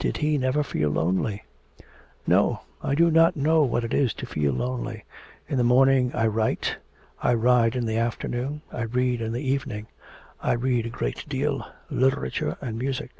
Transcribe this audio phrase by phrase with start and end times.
[0.00, 1.44] Did he never feel lonely?
[2.26, 5.04] 'No, I do not know what it is to feel lonely.
[5.46, 6.78] In the morning I write;
[7.22, 9.86] I ride in the afternoon; I read in the evening.
[10.40, 13.12] I read a great deal literature and music.'